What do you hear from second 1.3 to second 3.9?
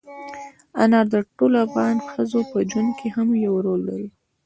ټولو افغان ښځو په ژوند کې هم یو رول